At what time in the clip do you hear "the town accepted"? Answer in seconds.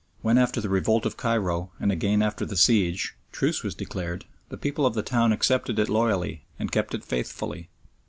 4.95-5.77